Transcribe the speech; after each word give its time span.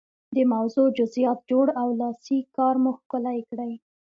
د 0.35 0.37
موضوع 0.53 0.87
جزئیات 0.97 1.39
جوړ 1.51 1.65
او 1.81 1.87
لاسي 1.99 2.39
کار 2.57 2.75
مو 2.83 2.91
ښکلی 2.99 3.39
کړئ. 3.49 3.73